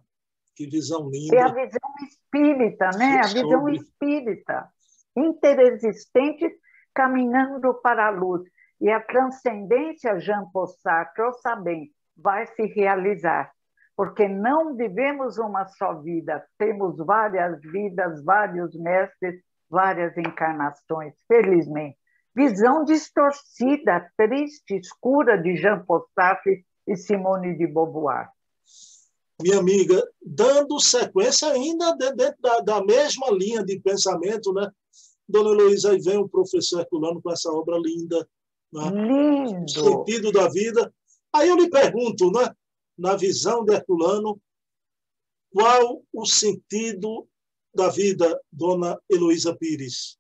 Que 0.55 0.69
visão 0.69 1.09
linda. 1.11 1.35
É 1.35 1.43
a 1.43 1.53
visão 1.53 1.91
espírita, 2.07 2.91
né? 2.97 3.21
A 3.25 3.27
visão 3.27 3.51
Sobre... 3.51 3.77
espírita, 3.77 4.69
interexistente, 5.17 6.49
caminhando 6.95 7.75
para 7.83 8.07
a 8.07 8.11
luz. 8.11 8.43
E 8.81 8.91
a 8.91 9.01
transcendência, 9.01 10.21
Jean 10.21 10.45
Paul 10.53 10.67
Sartre, 10.67 11.33
sabem, 11.43 11.91
vai 12.17 12.47
se 12.47 12.67
realizar. 12.67 13.51
Porque 13.97 14.29
não 14.29 14.75
vivemos 14.77 15.39
uma 15.39 15.67
só 15.67 15.95
vida, 16.01 16.45
temos 16.59 16.97
várias 16.99 17.61
vidas, 17.61 18.25
vários 18.25 18.75
mestres, 18.75 19.41
várias 19.71 20.17
encarnações, 20.19 21.15
felizmente. 21.29 21.97
Visão 22.35 22.85
distorcida, 22.85 24.11
triste, 24.17 24.77
escura 24.77 25.41
de 25.41 25.57
Jean 25.57 25.85
Paul 25.87 26.05
Sartre 26.13 26.65
e 26.87 26.97
Simone 26.97 27.57
de 27.57 27.67
Beauvoir. 27.67 28.31
Minha 29.41 29.59
amiga, 29.59 30.03
dando 30.25 30.79
sequência 30.81 31.49
ainda 31.49 31.93
dentro 31.97 32.41
da, 32.41 32.61
da 32.61 32.85
mesma 32.85 33.31
linha 33.31 33.65
de 33.65 33.81
pensamento, 33.81 34.53
né? 34.53 34.71
Dona 35.29 35.51
Heloísa, 35.51 35.91
aí 35.91 36.01
vem 36.01 36.19
o 36.19 36.29
professor 36.29 36.81
Herculano 36.81 37.21
com 37.21 37.33
essa 37.33 37.51
obra 37.51 37.79
linda. 37.79 38.29
Né? 38.73 38.91
Lindo! 38.91 39.69
Sentido 39.71 40.31
da 40.31 40.49
vida. 40.49 40.93
Aí 41.33 41.49
eu 41.49 41.57
lhe 41.57 41.69
pergunto, 41.69 42.31
né? 42.31 42.55
na 42.97 43.17
visão 43.17 43.65
de 43.65 43.75
Herculano, 43.75 44.41
qual 45.53 46.03
o 46.13 46.27
sentido 46.27 47.29
da 47.75 47.89
vida, 47.89 48.41
Dona 48.53 48.99
Heloísa 49.11 49.57
Pires? 49.57 50.19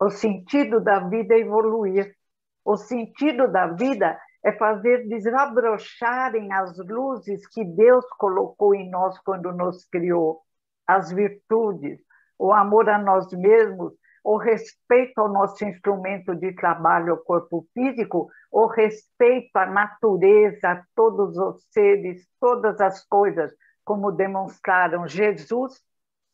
O 0.00 0.10
sentido 0.10 0.80
da 0.80 1.00
vida 1.00 1.34
é 1.34 1.40
evoluir. 1.40 2.16
O 2.64 2.76
sentido 2.76 3.50
da 3.50 3.68
vida 3.68 4.18
é 4.44 4.52
fazer 4.52 5.08
desabrocharem 5.08 6.52
as 6.52 6.76
luzes 6.78 7.46
que 7.46 7.64
Deus 7.64 8.04
colocou 8.18 8.74
em 8.74 8.90
nós 8.90 9.18
quando 9.20 9.50
nos 9.52 9.86
criou, 9.86 10.42
as 10.86 11.10
virtudes, 11.10 11.98
o 12.38 12.52
amor 12.52 12.90
a 12.90 12.98
nós 12.98 13.32
mesmos, 13.32 13.94
o 14.22 14.36
respeito 14.36 15.18
ao 15.18 15.30
nosso 15.30 15.64
instrumento 15.64 16.34
de 16.34 16.52
trabalho, 16.52 17.14
o 17.14 17.24
corpo 17.24 17.66
físico, 17.72 18.28
o 18.52 18.66
respeito 18.66 19.56
à 19.56 19.64
natureza, 19.64 20.68
a 20.68 20.82
todos 20.94 21.36
os 21.38 21.64
seres, 21.70 22.26
todas 22.38 22.80
as 22.82 23.02
coisas, 23.06 23.50
como 23.82 24.12
demonstraram 24.12 25.08
Jesus, 25.08 25.80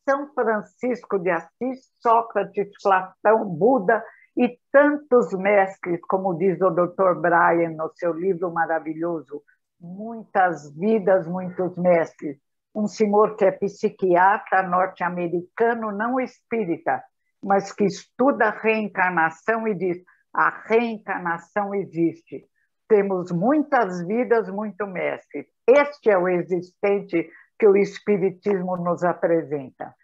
São 0.09 0.33
Francisco 0.35 1.17
de 1.19 1.31
Assis, 1.31 1.91
Sócrates, 2.01 2.71
Platão, 2.83 3.45
Buda 3.45 4.05
e 4.41 4.59
tantos 4.73 5.35
mestres, 5.35 6.01
como 6.09 6.33
diz 6.33 6.59
o 6.63 6.71
Dr. 6.71 7.21
Brian 7.21 7.73
no 7.77 7.91
seu 7.95 8.15
livro 8.15 8.51
maravilhoso, 8.51 9.43
Muitas 9.79 10.75
Vidas, 10.75 11.29
Muitos 11.29 11.77
Mestres. 11.77 12.39
Um 12.75 12.87
senhor 12.87 13.37
que 13.37 13.45
é 13.45 13.51
psiquiatra 13.51 14.63
norte-americano, 14.63 15.93
não 15.93 16.19
espírita, 16.19 17.05
mas 17.43 17.71
que 17.71 17.85
estuda 17.85 18.49
reencarnação 18.49 19.69
e 19.69 19.75
diz: 19.75 19.99
a 20.33 20.49
reencarnação 20.67 21.75
existe. 21.75 22.47
Temos 22.89 23.31
muitas 23.31 24.07
vidas, 24.07 24.49
muito 24.49 24.87
mestres. 24.87 25.45
Este 25.67 26.11
é 26.11 26.17
o 26.17 26.27
existente 26.27 27.29
que 27.59 27.69
o 27.69 27.77
Espiritismo 27.77 28.79
nos 28.79 29.05
apresenta. 29.05 29.95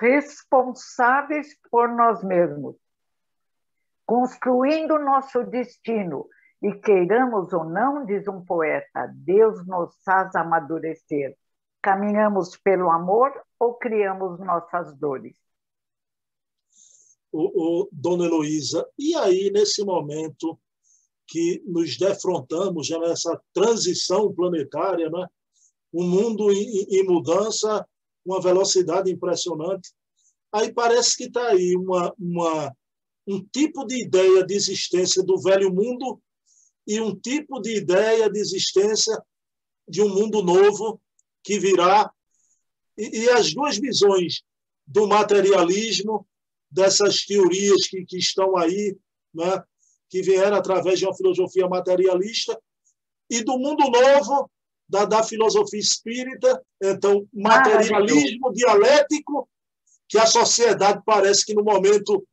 Responsáveis 0.00 1.48
por 1.70 1.90
nós 1.90 2.24
mesmos, 2.24 2.76
construindo 4.06 4.98
nosso 4.98 5.44
destino. 5.44 6.28
E 6.62 6.72
queiramos 6.74 7.52
ou 7.52 7.64
não, 7.64 8.04
diz 8.04 8.28
um 8.28 8.44
poeta, 8.44 9.12
Deus 9.12 9.66
nos 9.66 9.94
faz 10.04 10.34
amadurecer. 10.36 11.36
Caminhamos 11.82 12.56
pelo 12.56 12.88
amor 12.88 13.32
ou 13.58 13.74
criamos 13.74 14.38
nossas 14.38 14.96
dores? 14.96 15.36
O, 17.32 17.82
o 17.82 17.88
Dona 17.90 18.26
Heloísa, 18.26 18.86
e 18.96 19.14
aí, 19.16 19.50
nesse 19.50 19.84
momento 19.84 20.56
que 21.26 21.62
nos 21.66 21.96
defrontamos 21.96 22.86
já 22.86 22.98
nessa 22.98 23.40
transição 23.52 24.32
planetária, 24.32 25.08
né? 25.10 25.26
um 25.92 26.06
mundo 26.06 26.52
em, 26.52 26.86
em 26.88 27.04
mudança, 27.04 27.86
uma 28.24 28.40
velocidade 28.40 29.10
impressionante, 29.10 29.92
aí 30.52 30.72
parece 30.72 31.16
que 31.16 31.24
está 31.24 31.48
aí 31.48 31.74
uma, 31.76 32.14
uma 32.18 32.76
um 33.26 33.44
tipo 33.44 33.86
de 33.86 34.02
ideia 34.02 34.44
de 34.44 34.54
existência 34.54 35.22
do 35.22 35.40
velho 35.40 35.72
mundo 35.72 36.20
e 36.86 37.00
um 37.00 37.14
tipo 37.14 37.60
de 37.60 37.76
ideia 37.76 38.28
de 38.28 38.40
existência 38.40 39.16
de 39.88 40.02
um 40.02 40.08
mundo 40.08 40.42
novo 40.42 41.00
que 41.42 41.58
virá. 41.58 42.10
E, 42.96 43.22
e 43.22 43.30
as 43.30 43.54
duas 43.54 43.78
visões 43.78 44.42
do 44.86 45.06
materialismo, 45.06 46.26
dessas 46.70 47.24
teorias 47.24 47.86
que, 47.86 48.04
que 48.04 48.18
estão 48.18 48.56
aí, 48.56 48.96
né, 49.32 49.62
que 50.08 50.22
vieram 50.22 50.56
através 50.56 50.98
de 50.98 51.06
uma 51.06 51.16
filosofia 51.16 51.68
materialista, 51.68 52.60
e 53.30 53.42
do 53.42 53.58
mundo 53.58 53.88
novo, 53.88 54.50
da, 54.88 55.06
da 55.06 55.22
filosofia 55.22 55.80
espírita, 55.80 56.62
então, 56.82 57.26
materialismo 57.32 58.52
dialético, 58.52 59.48
que 60.06 60.18
a 60.18 60.26
sociedade 60.26 61.02
parece 61.06 61.46
que 61.46 61.54
no 61.54 61.64
momento 61.64 62.26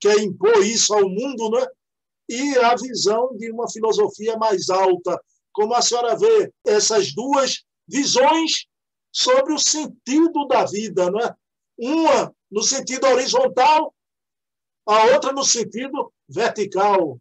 quer 0.00 0.18
impor 0.18 0.64
isso 0.64 0.94
ao 0.94 1.08
mundo, 1.08 1.50
né? 1.50 1.66
e 2.28 2.56
a 2.58 2.76
visão 2.76 3.36
de 3.36 3.50
uma 3.50 3.68
filosofia 3.68 4.36
mais 4.36 4.70
alta. 4.70 5.20
Como 5.52 5.74
a 5.74 5.82
senhora 5.82 6.16
vê 6.16 6.52
essas 6.64 7.12
duas 7.12 7.64
visões 7.88 8.66
sobre 9.12 9.52
o 9.52 9.58
sentido 9.58 10.46
da 10.46 10.64
vida, 10.64 11.10
né? 11.10 11.34
uma 11.76 12.32
no 12.50 12.62
sentido 12.62 13.06
horizontal, 13.06 13.92
a 14.86 15.06
outra 15.06 15.32
no 15.32 15.44
sentido 15.44 16.12
vertical. 16.28 17.18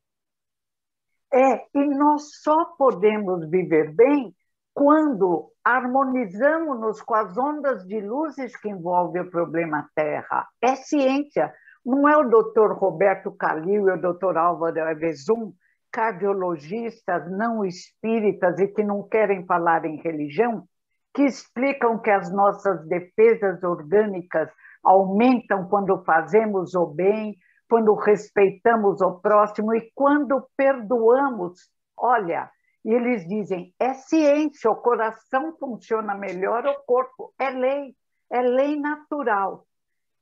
É, 1.33 1.65
e 1.73 1.85
nós 1.85 2.41
só 2.41 2.65
podemos 2.65 3.49
viver 3.49 3.93
bem 3.93 4.33
quando 4.73 5.51
harmonizamos-nos 5.63 7.01
com 7.01 7.15
as 7.15 7.37
ondas 7.37 7.85
de 7.85 7.99
luzes 7.99 8.55
que 8.57 8.69
envolvem 8.69 9.21
o 9.23 9.29
problema 9.29 9.89
Terra. 9.95 10.47
É 10.61 10.75
ciência. 10.75 11.53
Não 11.85 12.07
é 12.07 12.17
o 12.17 12.29
doutor 12.29 12.73
Roberto 12.73 13.31
Calil 13.31 13.87
e 13.87 13.91
o 13.91 14.01
doutor 14.01 14.37
Álvaro 14.37 14.77
Evezum, 14.77 15.53
cardiologistas 15.91 17.29
não 17.31 17.65
espíritas 17.65 18.59
e 18.59 18.67
que 18.67 18.83
não 18.83 19.07
querem 19.07 19.45
falar 19.45 19.85
em 19.85 19.97
religião, 19.97 20.65
que 21.13 21.23
explicam 21.23 21.97
que 21.99 22.11
as 22.11 22.31
nossas 22.31 22.85
defesas 22.87 23.63
orgânicas 23.63 24.49
aumentam 24.83 25.67
quando 25.67 26.03
fazemos 26.03 26.75
o 26.75 26.85
bem, 26.85 27.35
quando 27.69 27.93
respeitamos 27.95 29.01
o 29.01 29.19
próximo 29.19 29.73
e 29.73 29.91
quando 29.93 30.45
perdoamos. 30.55 31.69
Olha, 31.97 32.49
e 32.83 32.93
eles 32.93 33.27
dizem: 33.27 33.73
é 33.79 33.93
ciência, 33.93 34.69
o 34.69 34.75
coração 34.75 35.55
funciona 35.57 36.15
melhor, 36.15 36.65
o 36.65 36.83
corpo 36.85 37.33
é 37.39 37.49
lei. 37.49 37.95
é 38.31 38.41
lei 38.41 38.79
natural, 38.79 39.65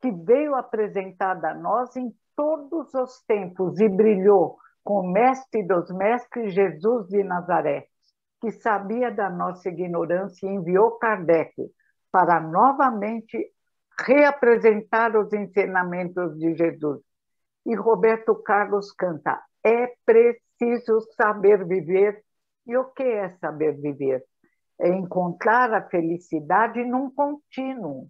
que 0.01 0.11
veio 0.11 0.55
apresentada 0.55 1.51
a 1.51 1.53
nós 1.55 1.95
em 1.95 2.13
todos 2.35 2.93
os 2.93 3.21
tempos 3.25 3.79
e 3.79 3.89
brilhou 3.89 4.57
com 4.83 5.01
o 5.01 5.11
mestre 5.11 5.63
dos 5.63 5.89
mestres 5.91 6.53
Jesus 6.53 7.07
de 7.07 7.23
Nazaré, 7.23 7.87
que 8.39 8.51
sabia 8.51 9.11
da 9.11 9.29
nossa 9.29 9.69
ignorância 9.69 10.47
e 10.47 10.53
enviou 10.53 10.97
Kardec 10.97 11.53
para 12.11 12.39
novamente 12.39 13.51
reapresentar 13.99 15.17
os 15.17 15.33
ensinamentos 15.33 16.37
de 16.37 16.55
Jesus. 16.55 17.01
E 17.65 17.75
Roberto 17.75 18.35
Carlos 18.43 18.91
canta: 18.91 19.41
é 19.63 19.93
preciso 20.05 21.01
saber 21.15 21.65
viver. 21.65 22.23
E 22.65 22.77
o 22.77 22.85
que 22.85 23.03
é 23.03 23.29
saber 23.37 23.73
viver? 23.79 24.23
É 24.79 24.89
encontrar 24.89 25.73
a 25.73 25.87
felicidade 25.89 26.83
num 26.85 27.09
contínuo. 27.09 28.09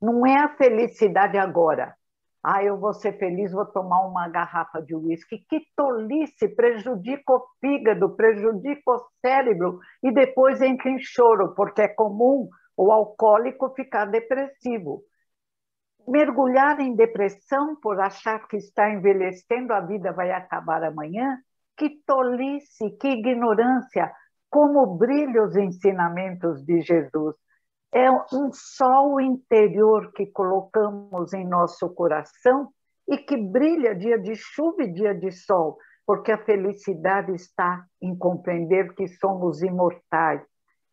Não 0.00 0.26
é 0.26 0.36
a 0.36 0.56
felicidade 0.56 1.36
agora, 1.38 1.94
ah, 2.42 2.62
eu 2.62 2.78
vou 2.78 2.94
ser 2.94 3.18
feliz, 3.18 3.52
vou 3.52 3.66
tomar 3.66 4.06
uma 4.06 4.28
garrafa 4.28 4.80
de 4.80 4.94
uísque. 4.94 5.44
Que 5.48 5.60
tolice! 5.76 6.48
Prejudica 6.48 7.32
o 7.32 7.44
fígado, 7.60 8.14
prejudica 8.14 8.90
o 8.90 9.04
cérebro 9.20 9.80
e 10.02 10.12
depois 10.12 10.60
entra 10.62 10.88
em 10.88 10.98
choro, 11.00 11.54
porque 11.54 11.82
é 11.82 11.88
comum 11.88 12.48
o 12.76 12.92
alcoólico 12.92 13.74
ficar 13.74 14.06
depressivo. 14.06 15.02
Mergulhar 16.06 16.80
em 16.80 16.94
depressão 16.94 17.76
por 17.82 18.00
achar 18.00 18.46
que 18.48 18.56
está 18.56 18.88
envelhecendo, 18.90 19.74
a 19.74 19.80
vida 19.80 20.12
vai 20.12 20.30
acabar 20.30 20.82
amanhã? 20.84 21.38
Que 21.76 22.00
tolice, 22.06 22.90
que 22.98 23.08
ignorância! 23.08 24.10
Como 24.48 24.96
brilham 24.96 25.44
os 25.44 25.56
ensinamentos 25.56 26.64
de 26.64 26.80
Jesus 26.80 27.36
é 27.92 28.10
um 28.10 28.50
sol 28.52 29.20
interior 29.20 30.12
que 30.12 30.26
colocamos 30.26 31.32
em 31.32 31.46
nosso 31.46 31.88
coração 31.90 32.70
e 33.08 33.16
que 33.16 33.36
brilha 33.36 33.94
dia 33.94 34.18
de 34.18 34.34
chuva 34.36 34.82
e 34.82 34.92
dia 34.92 35.14
de 35.14 35.30
sol, 35.32 35.78
porque 36.06 36.30
a 36.30 36.44
felicidade 36.44 37.34
está 37.34 37.84
em 38.00 38.16
compreender 38.16 38.94
que 38.94 39.06
somos 39.08 39.62
imortais, 39.62 40.42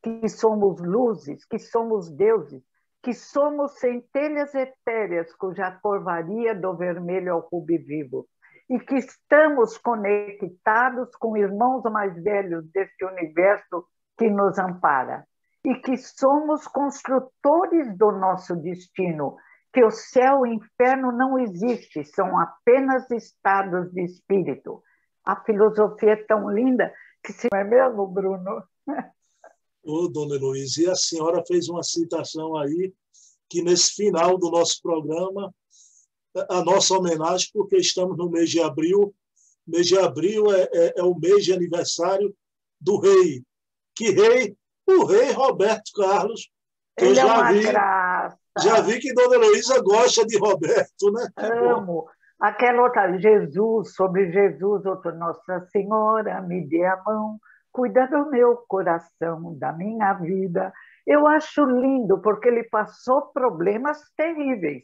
que 0.02 0.28
somos 0.30 0.82
luzes, 0.82 1.46
que 1.46 1.60
somos 1.60 2.10
deuses, 2.10 2.64
que 3.04 3.14
somos 3.14 3.78
centelhas 3.80 4.56
etéreas 4.56 5.34
cuja 5.36 5.72
cor 5.82 6.04
varia 6.04 6.56
do 6.56 6.76
vermelho 6.76 7.34
ao 7.34 7.48
rubi 7.52 7.78
vivo 7.78 8.26
e 8.70 8.80
que 8.80 8.96
estamos 8.96 9.78
conectados 9.78 11.16
com 11.18 11.38
irmãos 11.38 11.84
mais 11.84 12.16
velhos 12.24 12.66
deste 12.72 13.06
universo 13.06 13.86
que 14.18 14.28
nos 14.30 14.58
ampara 14.58 15.24
e 15.66 15.76
que 15.82 15.98
somos 15.98 16.68
construtores 16.68 17.98
do 17.98 18.12
nosso 18.12 18.56
destino, 18.56 19.36
que 19.74 19.84
o 19.84 19.90
céu 19.90 20.46
e 20.46 20.52
o 20.52 20.54
inferno 20.54 21.12
não 21.12 21.40
existem, 21.40 22.04
são 22.04 22.40
apenas 22.40 23.10
estados 23.10 23.92
de 23.92 24.04
espírito. 24.04 24.84
A 25.26 25.44
filosofia 25.44 26.12
é 26.12 26.24
tão 26.24 26.50
linda 26.50 26.94
que 27.24 27.34
se 27.34 27.48
não 27.52 27.60
é 27.60 27.64
mesmo, 27.64 28.08
Bruno? 28.08 28.64
Ô, 29.84 30.08
dona 30.08 30.36
Heloísa, 30.36 30.82
e 30.82 30.88
a 30.88 30.96
senhora 30.96 31.44
fez 31.48 31.68
uma 31.68 31.82
citação 31.82 32.56
aí 32.56 32.94
que 33.50 33.64
nesse 33.64 33.94
final 33.94 34.38
do 34.38 34.52
nosso 34.52 34.82
programa, 34.82 35.54
a 36.50 36.64
nossa 36.64 36.96
homenagem, 36.96 37.50
porque 37.54 37.78
estamos 37.78 38.18
no 38.18 38.30
mês 38.30 38.50
de 38.50 38.62
abril, 38.62 39.16
mês 39.66 39.88
de 39.88 39.98
abril 39.98 40.52
é, 40.52 40.70
é, 40.74 40.94
é 40.98 41.04
o 41.04 41.16
mês 41.16 41.44
de 41.46 41.54
aniversário 41.54 42.36
do 42.80 43.00
rei. 43.00 43.44
Que 43.96 44.12
rei 44.12 44.56
o 44.88 45.06
rei 45.06 45.32
Roberto 45.32 45.92
Carlos. 45.96 46.50
Que 46.98 47.06
Ele 47.06 47.20
eu 47.20 47.24
é 47.24 47.28
já 47.28 47.50
é 47.50 47.54
vi, 47.54 47.64
graça. 47.64 48.38
Já 48.62 48.82
vi 48.82 49.00
que 49.00 49.14
Dona 49.14 49.36
Heloísa 49.36 49.82
gosta 49.82 50.26
de 50.26 50.38
Roberto, 50.38 51.12
né? 51.12 51.28
Amo. 51.38 52.08
Aquela 52.40 52.84
outra, 52.84 53.18
Jesus, 53.18 53.96
sobre 53.96 54.32
Jesus, 54.32 54.86
outra 54.86 55.12
Nossa 55.14 55.68
Senhora, 55.72 56.42
me 56.42 56.68
dê 56.68 56.86
a 56.86 57.02
mão, 57.06 57.40
cuida 57.72 58.08
do 58.08 58.30
meu 58.30 58.58
coração, 58.68 59.58
da 59.58 59.72
minha 59.72 60.14
vida. 60.14 60.74
Eu 61.06 61.28
acho 61.28 61.66
lindo, 61.66 62.20
porque 62.20 62.48
ele 62.48 62.64
passou 62.64 63.24
problemas 63.34 64.00
terríveis. 64.18 64.84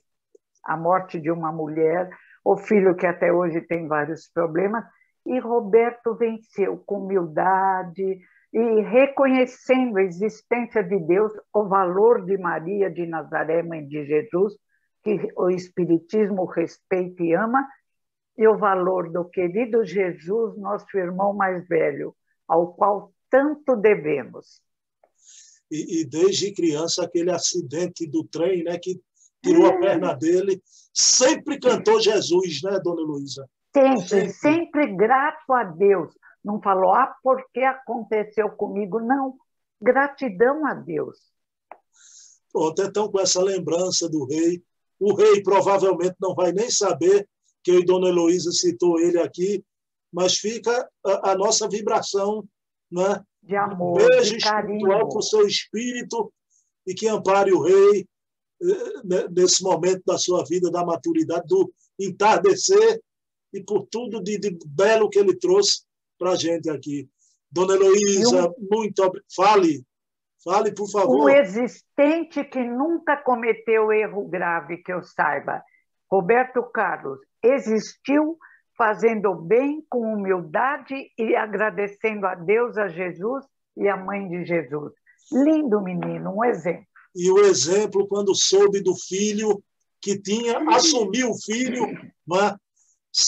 A 0.66 0.78
morte 0.78 1.20
de 1.20 1.32
uma 1.32 1.52
mulher, 1.52 2.10
o 2.44 2.58
filho 2.58 2.96
que 2.96 3.06
até 3.06 3.32
hoje 3.32 3.62
tem 3.62 3.88
vários 3.88 4.28
problemas, 4.28 4.84
e 5.26 5.40
Roberto 5.40 6.16
venceu 6.16 6.78
com 6.86 7.00
humildade, 7.00 8.20
e 8.54 8.82
reconhecendo 8.82 9.98
a 9.98 10.04
existência 10.04 10.84
de 10.84 11.00
Deus, 11.00 11.32
o 11.54 11.66
valor 11.68 12.26
de 12.26 12.38
Maria 12.38 12.90
de 12.90 13.06
Nazaré, 13.06 13.64
mãe 13.64 13.86
de 13.86 14.06
Jesus, 14.06 14.56
que 15.04 15.32
o 15.38 15.50
Espiritismo 15.50 16.46
respeita 16.46 17.24
e 17.24 17.34
ama, 17.34 17.66
e 18.38 18.48
o 18.48 18.58
valor 18.58 19.12
do 19.12 19.26
querido 19.26 19.86
Jesus, 19.86 20.58
nosso 20.58 20.86
irmão 20.98 21.34
mais 21.34 21.66
velho, 21.68 22.14
ao 22.48 22.74
qual 22.74 23.14
tanto 23.30 23.76
devemos. 23.78 24.62
E, 25.72 26.02
e 26.02 26.06
desde 26.06 26.54
criança, 26.54 27.06
aquele 27.06 27.32
acidente 27.32 28.06
do 28.06 28.26
trem, 28.26 28.64
né, 28.64 28.78
que 28.78 29.02
tirou 29.42 29.68
a 29.68 29.80
perna 29.80 30.14
dele, 30.14 30.62
sempre 30.94 31.58
cantou 31.58 32.02
Jesus, 32.02 32.62
né, 32.64 32.80
dona 32.84 33.02
Luísa? 33.02 33.50
Sempre, 33.74 34.08
sempre, 34.08 34.34
sempre 34.34 34.96
grato 34.96 35.54
a 35.54 35.64
Deus 35.64 36.14
não 36.44 36.62
falou, 36.62 36.94
ah, 36.94 37.16
porque 37.24 37.60
aconteceu 37.62 38.50
comigo. 38.50 39.00
Não, 39.00 39.36
gratidão 39.82 40.66
a 40.66 40.74
Deus. 40.74 41.18
Pronto, 42.52 42.82
então, 42.82 43.10
com 43.10 43.20
essa 43.20 43.42
lembrança 43.42 44.10
do 44.10 44.26
rei, 44.26 44.62
o 45.00 45.14
rei 45.14 45.42
provavelmente 45.42 46.16
não 46.20 46.36
vai 46.36 46.52
nem 46.52 46.70
saber 46.70 47.28
que 47.64 47.72
a 47.72 47.86
Dona 47.86 48.10
Heloísa 48.10 48.52
citou 48.52 49.00
ele 49.00 49.20
aqui, 49.20 49.64
mas 50.12 50.38
fica 50.38 50.90
a, 51.06 51.32
a 51.32 51.36
nossa 51.36 51.68
vibração 51.70 52.44
né? 52.92 53.24
de 53.42 53.56
amor, 53.56 54.02
um 54.02 54.08
beijo 54.08 54.32
de 54.32 54.38
espiritual 54.38 55.08
para 55.08 55.18
o 55.18 55.22
seu 55.22 55.48
espírito 55.48 56.32
e 56.86 56.94
que 56.94 57.08
ampare 57.08 57.54
o 57.54 57.62
rei 57.62 58.08
eh, 58.62 59.30
nesse 59.32 59.64
momento 59.64 60.02
da 60.06 60.18
sua 60.18 60.44
vida, 60.44 60.70
da 60.70 60.86
maturidade, 60.86 61.48
do 61.48 61.72
entardecer 61.98 63.02
e 63.54 63.64
por 63.64 63.88
tudo 63.88 64.22
de, 64.22 64.38
de 64.38 64.58
belo 64.66 65.10
que 65.10 65.20
ele 65.20 65.36
trouxe 65.36 65.84
para 66.22 66.34
a 66.34 66.36
gente 66.36 66.70
aqui. 66.70 67.10
Dona 67.52 67.74
Heloísa, 67.74 68.48
um, 68.48 68.68
muito. 68.70 69.12
Fale, 69.36 69.84
fale, 70.44 70.72
por 70.72 70.88
favor. 70.88 71.24
O 71.24 71.30
existente 71.30 72.44
que 72.44 72.64
nunca 72.64 73.18
cometeu 73.18 73.92
erro 73.92 74.28
grave, 74.28 74.78
que 74.78 74.94
eu 74.94 75.02
saiba, 75.02 75.64
Roberto 76.10 76.62
Carlos, 76.72 77.18
existiu 77.42 78.38
fazendo 78.78 79.34
bem 79.34 79.84
com 79.90 80.14
humildade 80.14 81.12
e 81.18 81.36
agradecendo 81.36 82.28
a 82.28 82.36
Deus, 82.36 82.78
a 82.78 82.88
Jesus 82.88 83.44
e 83.76 83.90
a 83.90 83.98
mãe 83.98 84.28
de 84.30 84.46
Jesus. 84.46 84.94
Lindo 85.32 85.82
menino, 85.82 86.36
um 86.38 86.46
exemplo. 86.46 86.86
E 87.16 87.32
o 87.32 87.40
exemplo, 87.40 88.08
quando 88.08 88.36
soube 88.36 88.80
do 88.80 88.96
filho 88.96 89.62
que 90.00 90.20
tinha, 90.22 90.60
assumiu 90.70 91.32
o 91.32 91.42
filho, 91.42 91.86
mas 92.26 92.56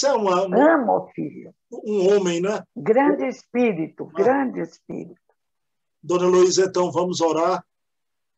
é 0.05 0.13
uma, 0.13 0.43
Amo 0.43 0.97
o 0.97 1.07
filho 1.09 1.53
um 1.83 2.15
homem, 2.15 2.41
né? 2.41 2.63
Grande 2.75 3.27
espírito, 3.27 4.09
ah. 4.13 4.23
grande 4.23 4.61
espírito. 4.61 5.21
Dona 6.01 6.27
Luísa, 6.27 6.65
então 6.65 6.91
vamos 6.91 7.21
orar 7.21 7.65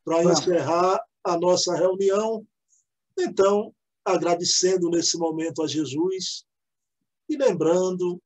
para 0.03 0.23
encerrar 0.23 1.03
a 1.23 1.37
nossa 1.37 1.75
reunião. 1.75 2.45
Então, 3.17 3.73
agradecendo 4.03 4.89
nesse 4.89 5.17
momento 5.17 5.63
a 5.63 5.67
Jesus 5.67 6.45
e 7.27 7.35
lembrando, 7.35 8.21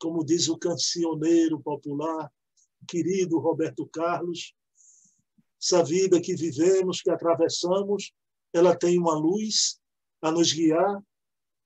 como 0.00 0.24
diz 0.24 0.48
o 0.48 0.58
cancioneiro 0.58 1.60
popular, 1.60 2.30
querido 2.88 3.38
Roberto 3.38 3.86
Carlos, 3.86 4.52
essa 5.62 5.84
vida 5.84 6.20
que 6.20 6.34
vivemos, 6.34 7.00
que 7.00 7.10
atravessamos, 7.10 8.12
ela 8.52 8.76
tem 8.76 8.98
uma 8.98 9.14
luz 9.14 9.78
a 10.20 10.32
nos 10.32 10.52
guiar, 10.52 11.00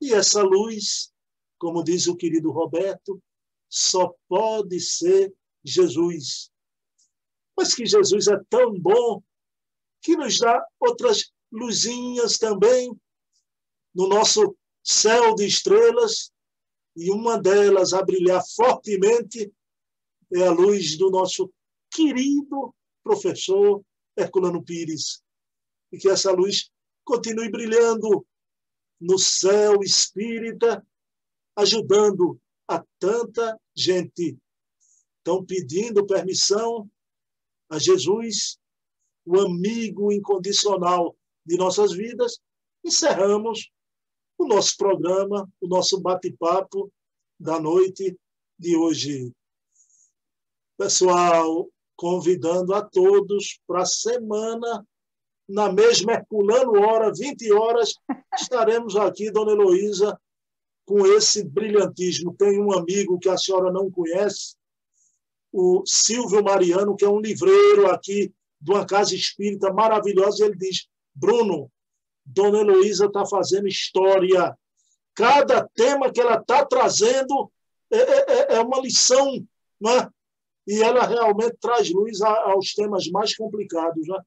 e 0.00 0.12
essa 0.12 0.42
luz 0.42 1.12
como 1.59 1.82
diz 1.82 2.06
o 2.06 2.16
querido 2.16 2.50
Roberto, 2.50 3.22
só 3.68 4.14
pode 4.28 4.78
ser 4.80 5.35
Jesus. 5.64 6.50
Mas 7.56 7.74
que 7.74 7.87
Jesus 7.87 8.28
é 8.28 8.38
tão 8.48 8.78
bom 8.78 9.22
que 10.02 10.16
nos 10.16 10.38
dá 10.38 10.64
outras 10.78 11.32
luzinhas 11.50 12.38
também 12.38 12.94
no 13.94 14.09
nosso 14.09 14.56
céu 14.85 15.35
de 15.35 15.46
estrelas, 15.46 16.30
e 16.94 17.11
uma 17.11 17.40
delas 17.40 17.92
a 17.92 18.02
brilhar 18.02 18.42
fortemente 18.54 19.52
é 20.32 20.46
a 20.46 20.52
luz 20.52 20.96
do 20.96 21.11
nosso 21.11 21.52
querido 21.90 22.74
professor 23.02 23.82
Herculano 24.16 24.62
Pires. 24.62 25.22
E 25.92 25.98
que 25.98 26.09
essa 26.09 26.32
luz 26.32 26.70
continue 27.04 27.50
brilhando 27.50 28.26
no 29.00 29.18
céu 29.18 29.80
espírita 29.82 30.87
ajudando 31.54 32.40
a 32.68 32.85
tanta 32.98 33.59
gente. 33.74 34.38
Estão 35.18 35.44
pedindo 35.44 36.06
permissão 36.06 36.88
a 37.68 37.78
Jesus 37.78 38.59
o 39.24 39.40
amigo 39.40 40.12
incondicional 40.12 41.16
de 41.44 41.56
nossas 41.56 41.92
vidas, 41.92 42.38
encerramos 42.85 43.70
o 44.38 44.46
nosso 44.46 44.76
programa, 44.76 45.50
o 45.61 45.66
nosso 45.66 46.00
bate-papo 46.00 46.92
da 47.38 47.59
noite 47.59 48.16
de 48.59 48.76
hoje. 48.76 49.32
Pessoal, 50.78 51.68
convidando 51.96 52.74
a 52.74 52.82
todos 52.82 53.61
para 53.66 53.82
a 53.82 53.87
semana, 53.87 54.87
na 55.48 55.70
mesma 55.70 56.12
Herculano 56.12 56.80
Hora, 56.80 57.12
20 57.12 57.52
horas, 57.52 57.94
estaremos 58.35 58.96
aqui, 58.96 59.30
Dona 59.30 59.52
Heloísa, 59.52 60.18
com 60.85 61.06
esse 61.06 61.44
brilhantismo. 61.44 62.35
Tem 62.35 62.61
um 62.61 62.72
amigo 62.72 63.18
que 63.18 63.28
a 63.28 63.37
senhora 63.37 63.72
não 63.72 63.90
conhece, 63.90 64.56
o 65.52 65.82
Silvio 65.87 66.42
Mariano, 66.42 66.96
que 66.96 67.04
é 67.04 67.09
um 67.09 67.20
livreiro 67.20 67.90
aqui 67.90 68.32
de 68.61 68.70
uma 68.70 68.85
casa 68.85 69.14
espírita 69.14 69.72
maravilhosa, 69.72 70.44
e 70.44 70.48
ele 70.48 70.56
diz: 70.56 70.87
Bruno, 71.14 71.70
Dona 72.24 72.59
Heloísa 72.59 73.06
está 73.06 73.24
fazendo 73.24 73.68
história. 73.68 74.56
Cada 75.14 75.66
tema 75.74 76.12
que 76.12 76.20
ela 76.20 76.37
está 76.37 76.64
trazendo 76.64 77.50
é, 77.90 77.96
é, 77.96 78.24
é, 78.28 78.54
é, 78.56 78.61
uma 78.61 78.80
lição, 78.80 79.32
né? 79.80 80.11
e 80.66 80.82
ela 80.82 81.06
realmente 81.06 81.56
traz 81.61 81.90
luz 81.90 82.20
aos 82.20 82.74
temas 82.74 83.09
mais 83.09 83.35
complicados. 83.35 84.06
Né? 84.06 84.18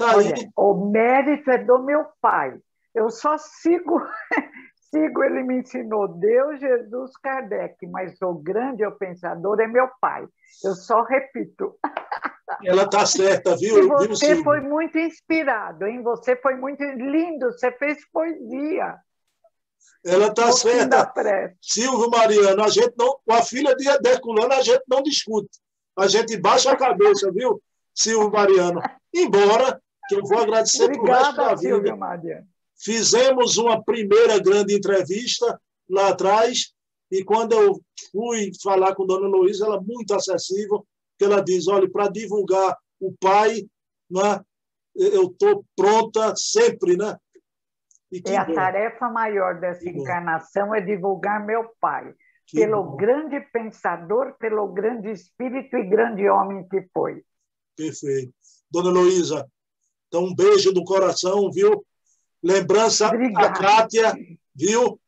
Tá 0.00 0.16
Olha, 0.16 0.34
aí. 0.34 0.48
O 0.56 0.90
mérito 0.90 1.50
é 1.50 1.58
do 1.58 1.78
meu 1.82 2.06
pai. 2.22 2.58
Eu 2.94 3.10
só 3.10 3.36
sigo 3.36 4.00
sigo, 4.90 5.22
ele 5.22 5.42
me 5.42 5.60
ensinou 5.60 6.08
Deus, 6.08 6.58
Jesus, 6.58 7.12
Kardec, 7.22 7.86
mas 7.86 8.20
o 8.22 8.32
grande 8.32 8.84
o 8.84 8.92
pensador 8.92 9.60
é 9.60 9.66
meu 9.66 9.88
pai. 10.00 10.26
Eu 10.64 10.74
só 10.74 11.02
repito. 11.02 11.76
Ela 12.64 12.84
está 12.84 13.04
certa, 13.04 13.56
viu? 13.56 13.78
E 13.78 14.08
você 14.08 14.34
viu, 14.34 14.42
foi 14.42 14.60
muito 14.60 14.98
inspirado, 14.98 15.86
hein? 15.86 16.02
Você 16.02 16.34
foi 16.34 16.56
muito 16.56 16.82
lindo, 16.82 17.52
você 17.52 17.70
fez 17.72 17.98
poesia. 18.10 18.96
Ela 20.04 20.28
está 20.28 20.50
certa. 20.50 21.12
Silvio 21.60 22.10
Mariano, 22.10 22.64
a 22.64 22.68
gente 22.68 22.94
não, 22.98 23.20
com 23.24 23.34
a 23.34 23.42
filha 23.42 23.76
de 23.76 23.86
Herculano, 24.08 24.52
a 24.54 24.62
gente 24.62 24.82
não 24.88 25.02
discute. 25.02 25.60
A 25.96 26.08
gente 26.08 26.36
baixa 26.38 26.72
a 26.72 26.76
cabeça, 26.76 27.30
viu, 27.30 27.62
Silvio 27.94 28.30
Mariano? 28.32 28.80
Embora, 29.14 29.80
que 30.10 30.16
eu 30.16 30.24
vou 30.24 30.38
agradecer 30.38 30.90
por 30.92 31.06
resto 31.06 31.36
da 31.36 31.54
vida. 31.54 31.96
Mariano. 31.96 32.46
Fizemos 32.76 33.56
uma 33.58 33.82
primeira 33.82 34.38
grande 34.40 34.74
entrevista 34.74 35.60
lá 35.88 36.08
atrás, 36.08 36.72
e 37.10 37.22
quando 37.24 37.52
eu 37.52 37.80
fui 38.10 38.50
falar 38.62 38.94
com 38.94 39.06
Dona 39.06 39.28
Luísa, 39.28 39.66
ela 39.66 39.80
muito 39.80 40.14
acessível, 40.14 40.86
que 41.18 41.24
ela 41.24 41.40
diz, 41.40 41.68
olha, 41.68 41.88
para 41.90 42.08
divulgar 42.08 42.76
o 42.98 43.12
pai, 43.20 43.68
né, 44.10 44.40
eu 44.96 45.24
estou 45.24 45.64
pronta 45.76 46.34
sempre, 46.36 46.96
né? 46.96 47.16
E, 48.10 48.22
e 48.26 48.36
a 48.36 48.44
bom. 48.44 48.54
tarefa 48.54 49.08
maior 49.08 49.60
dessa 49.60 49.80
que 49.80 49.90
encarnação 49.90 50.68
bom. 50.68 50.74
é 50.74 50.80
divulgar 50.80 51.44
meu 51.44 51.70
pai, 51.80 52.12
que 52.46 52.58
pelo 52.58 52.82
bom. 52.82 52.96
grande 52.96 53.40
pensador, 53.52 54.36
pelo 54.38 54.66
grande 54.72 55.10
espírito 55.10 55.76
e 55.76 55.88
grande 55.88 56.28
homem 56.28 56.66
que 56.68 56.82
foi. 56.92 57.22
Perfeito. 57.76 58.32
Dona 58.70 58.90
Luísa, 58.90 59.46
então 60.10 60.24
um 60.24 60.34
beijo 60.34 60.72
do 60.72 60.82
coração, 60.82 61.48
viu? 61.52 61.86
Lembrança 62.42 63.06
Obrigada. 63.06 63.46
a 63.46 63.52
Kátia, 63.52 64.12
viu? 64.52 65.00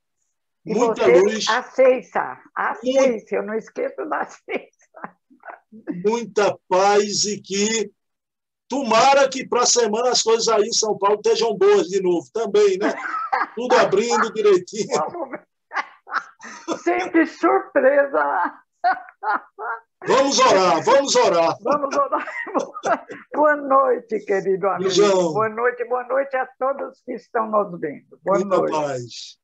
E 0.65 0.73
Muita 0.73 1.07
luz. 1.09 1.49
A 1.49 1.61
Ceiça, 1.65 2.39
a 2.55 2.75
Ceiça, 2.77 3.35
eu 3.35 3.43
não 3.43 3.55
esqueço 3.55 4.05
da 4.09 4.25
Ceiça. 4.25 5.19
Muita 6.07 6.57
paz 6.69 7.25
e 7.25 7.41
que 7.41 7.91
tomara 8.69 9.29
que 9.29 9.45
para 9.45 9.63
a 9.63 9.67
semana 9.67 10.11
as 10.11 10.23
coisas 10.23 10.47
aí 10.47 10.63
em 10.63 10.73
São 10.73 10.97
Paulo 10.97 11.17
estejam 11.17 11.53
boas 11.57 11.89
de 11.89 12.01
novo 12.01 12.29
também, 12.33 12.79
né? 12.79 12.95
Tudo 13.57 13.75
abrindo 13.75 14.33
direitinho. 14.33 15.03
Sempre 16.85 17.27
surpresa. 17.27 18.55
Vamos 20.07 20.39
orar, 20.39 20.85
vamos 20.85 21.17
orar. 21.17 21.57
Vamos 21.63 21.97
orar. 21.97 22.27
Boa 23.35 23.57
noite, 23.57 24.21
querido 24.21 24.69
amigo. 24.69 25.33
Boa 25.33 25.49
noite, 25.49 25.85
boa 25.85 26.05
noite 26.05 26.37
a 26.37 26.47
todos 26.59 27.01
que 27.05 27.13
estão 27.13 27.49
nos 27.51 27.79
vendo. 27.81 28.19
Boa 28.23 28.39
Muita 28.39 28.57
noite. 28.57 28.73
paz. 28.73 29.39